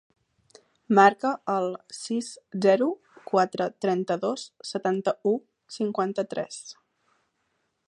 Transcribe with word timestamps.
Marca 0.99 1.33
el 1.55 1.67
sis, 1.97 2.29
zero, 2.67 2.87
quatre, 3.33 3.69
trenta-dos, 3.85 4.47
setanta-u, 4.71 5.37
cinquanta-tres. 5.79 6.61